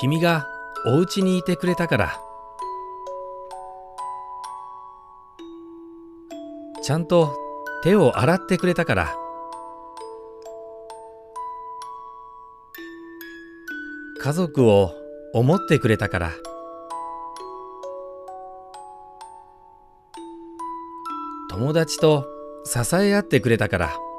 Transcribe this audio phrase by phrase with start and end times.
[0.00, 0.48] 君が
[0.86, 2.18] お家にいてくれたから。
[6.82, 7.36] ちゃんと
[7.82, 9.14] 手を洗ってくれたから。
[14.22, 14.94] 家族を
[15.34, 16.32] 思ってくれたから。
[21.50, 22.26] 友達と
[22.64, 24.09] 支え合ってくれたから。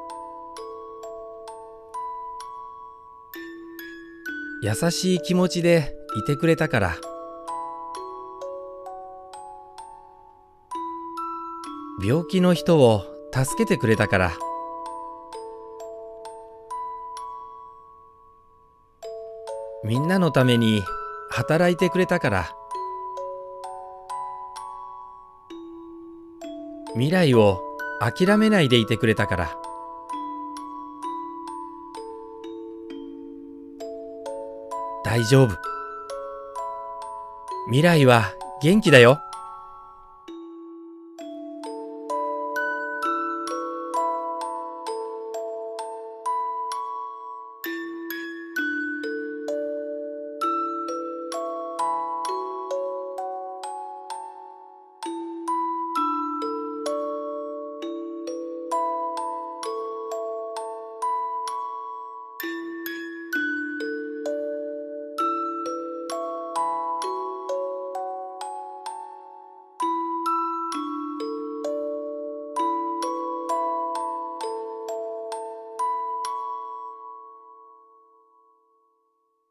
[4.63, 6.97] 優しい気持ちでいてくれたから。
[12.03, 13.03] 病気の人を
[13.33, 14.31] 助けてくれたから。
[19.83, 20.83] みんなのために
[21.31, 22.55] 働いてくれたから。
[26.93, 27.63] 未来を
[27.99, 29.60] 諦めないでいてくれたから。
[35.11, 35.57] 大丈夫。
[37.67, 38.31] 未来は
[38.61, 39.19] 元気だよ。